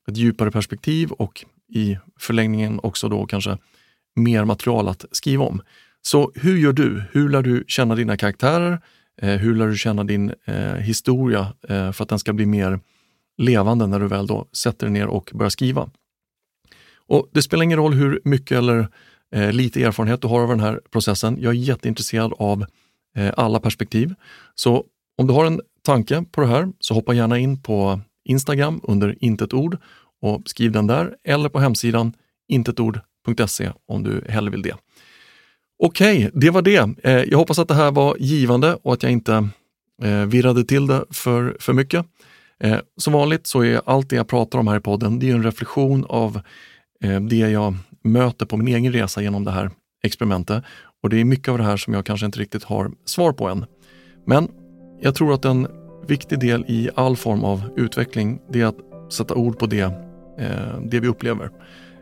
ett 0.07 0.17
djupare 0.17 0.51
perspektiv 0.51 1.11
och 1.11 1.45
i 1.69 1.97
förlängningen 2.19 2.79
också 2.83 3.09
då 3.09 3.25
kanske 3.25 3.57
mer 4.15 4.45
material 4.45 4.87
att 4.87 5.05
skriva 5.11 5.45
om. 5.45 5.61
Så 6.01 6.31
hur 6.35 6.57
gör 6.57 6.73
du? 6.73 7.03
Hur 7.11 7.29
lär 7.29 7.41
du 7.41 7.63
känna 7.67 7.95
dina 7.95 8.17
karaktärer? 8.17 8.79
Eh, 9.21 9.35
hur 9.35 9.55
lär 9.55 9.67
du 9.67 9.77
känna 9.77 10.03
din 10.03 10.33
eh, 10.45 10.73
historia 10.73 11.53
eh, 11.69 11.91
för 11.91 12.03
att 12.03 12.09
den 12.09 12.19
ska 12.19 12.33
bli 12.33 12.45
mer 12.45 12.79
levande 13.37 13.87
när 13.87 13.99
du 13.99 14.07
väl 14.07 14.27
då 14.27 14.47
sätter 14.51 14.87
dig 14.87 14.93
ner 14.93 15.07
och 15.07 15.31
börjar 15.33 15.49
skriva? 15.49 15.89
Och 16.95 17.29
Det 17.31 17.41
spelar 17.41 17.63
ingen 17.63 17.77
roll 17.77 17.93
hur 17.93 18.21
mycket 18.23 18.57
eller 18.57 18.87
eh, 19.35 19.51
lite 19.51 19.83
erfarenhet 19.83 20.21
du 20.21 20.27
har 20.27 20.41
av 20.41 20.49
den 20.49 20.59
här 20.59 20.81
processen. 20.91 21.37
Jag 21.41 21.49
är 21.49 21.57
jätteintresserad 21.57 22.33
av 22.37 22.65
eh, 23.15 23.33
alla 23.37 23.59
perspektiv. 23.59 24.13
Så 24.55 24.85
om 25.17 25.27
du 25.27 25.33
har 25.33 25.45
en 25.45 25.61
tanke 25.85 26.23
på 26.31 26.41
det 26.41 26.47
här 26.47 26.71
så 26.79 26.93
hoppa 26.93 27.13
gärna 27.13 27.37
in 27.37 27.61
på 27.61 27.99
Instagram 28.25 28.81
under 28.83 29.15
intetord 29.19 29.77
och 30.21 30.41
skriv 30.45 30.71
den 30.71 30.87
där 30.87 31.15
eller 31.23 31.49
på 31.49 31.59
hemsidan 31.59 32.13
intetord.se 32.47 33.71
om 33.87 34.03
du 34.03 34.23
hellre 34.29 34.51
vill 34.51 34.61
det. 34.61 34.75
Okej, 35.83 36.17
okay, 36.17 36.31
det 36.33 36.49
var 36.49 36.61
det. 36.61 36.89
Eh, 37.03 37.23
jag 37.23 37.37
hoppas 37.37 37.59
att 37.59 37.67
det 37.67 37.73
här 37.73 37.91
var 37.91 38.15
givande 38.19 38.77
och 38.83 38.93
att 38.93 39.03
jag 39.03 39.11
inte 39.11 39.49
eh, 40.03 40.25
virrade 40.25 40.63
till 40.63 40.87
det 40.87 41.05
för, 41.11 41.57
för 41.59 41.73
mycket. 41.73 42.05
Eh, 42.59 42.77
som 42.97 43.13
vanligt 43.13 43.47
så 43.47 43.63
är 43.63 43.81
allt 43.85 44.09
det 44.09 44.15
jag 44.15 44.27
pratar 44.27 44.59
om 44.59 44.67
här 44.67 44.77
i 44.77 44.79
podden, 44.79 45.19
det 45.19 45.29
är 45.29 45.33
en 45.35 45.43
reflektion 45.43 46.05
av 46.09 46.41
eh, 47.03 47.21
det 47.21 47.35
jag 47.35 47.75
möter 48.11 48.45
på 48.45 48.57
min 48.57 48.67
egen 48.67 48.93
resa 48.93 49.21
genom 49.21 49.43
det 49.43 49.51
här 49.51 49.71
experimentet. 50.03 50.63
Och 51.03 51.09
det 51.09 51.21
är 51.21 51.25
mycket 51.25 51.47
av 51.47 51.57
det 51.57 51.63
här 51.63 51.77
som 51.77 51.93
jag 51.93 52.05
kanske 52.05 52.25
inte 52.25 52.39
riktigt 52.39 52.63
har 52.63 52.91
svar 53.05 53.31
på 53.31 53.47
än. 53.47 53.65
Men 54.25 54.51
jag 55.01 55.15
tror 55.15 55.33
att 55.33 55.45
en 55.45 55.67
viktig 56.07 56.39
del 56.39 56.65
i 56.67 56.89
all 56.95 57.15
form 57.15 57.43
av 57.43 57.69
utveckling, 57.75 58.39
det 58.49 58.61
är 58.61 58.65
att 58.65 58.77
sätta 59.13 59.35
ord 59.35 59.59
på 59.59 59.65
det, 59.65 59.81
eh, 60.39 60.79
det 60.85 60.99
vi 60.99 61.07
upplever. 61.07 61.49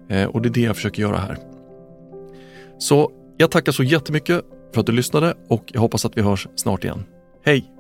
Eh, 0.10 0.26
och 0.26 0.42
det 0.42 0.50
är 0.50 0.54
det 0.54 0.62
jag 0.62 0.76
försöker 0.76 1.02
göra 1.02 1.18
här. 1.18 1.38
Så 2.78 3.12
jag 3.38 3.52
tackar 3.52 3.72
så 3.72 3.84
jättemycket 3.84 4.42
för 4.74 4.80
att 4.82 4.86
du 4.86 4.92
lyssnade 4.92 5.34
och 5.50 5.64
jag 5.68 5.82
hoppas 5.82 6.06
att 6.06 6.18
vi 6.18 6.22
hörs 6.22 6.48
snart 6.56 6.84
igen. 6.84 7.04
Hej! 7.44 7.75